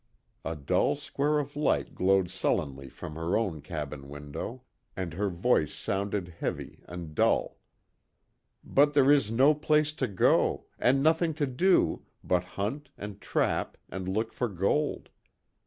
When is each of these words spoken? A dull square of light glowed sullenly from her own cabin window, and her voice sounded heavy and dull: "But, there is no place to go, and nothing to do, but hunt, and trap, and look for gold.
A 0.43 0.55
dull 0.55 0.95
square 0.95 1.37
of 1.37 1.55
light 1.55 1.93
glowed 1.93 2.31
sullenly 2.31 2.89
from 2.89 3.13
her 3.13 3.37
own 3.37 3.61
cabin 3.61 4.09
window, 4.09 4.63
and 4.97 5.13
her 5.13 5.29
voice 5.29 5.75
sounded 5.75 6.27
heavy 6.39 6.83
and 6.87 7.13
dull: 7.13 7.59
"But, 8.63 8.95
there 8.95 9.11
is 9.11 9.29
no 9.29 9.53
place 9.53 9.93
to 9.93 10.07
go, 10.07 10.65
and 10.79 11.03
nothing 11.03 11.35
to 11.35 11.45
do, 11.45 12.03
but 12.23 12.43
hunt, 12.43 12.89
and 12.97 13.21
trap, 13.21 13.77
and 13.89 14.07
look 14.07 14.33
for 14.33 14.47
gold. 14.47 15.09